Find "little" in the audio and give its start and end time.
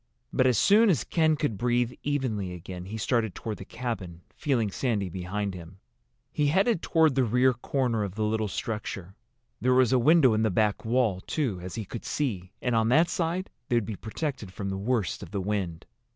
8.23-8.47